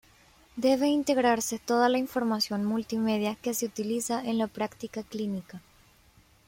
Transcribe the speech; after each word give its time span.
Debe 0.55 0.87
integrarse 0.87 1.59
toda 1.59 1.87
la 1.87 1.99
información 1.99 2.65
multimedia 2.65 3.35
que 3.35 3.53
se 3.53 3.67
utiliza 3.67 4.25
en 4.25 4.39
la 4.39 4.47
práctica 4.47 5.03
clínica. 5.03 5.61